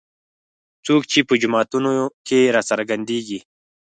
[0.85, 1.93] څوک چې په جوماتونو
[2.27, 3.39] کې راڅرګندېږي.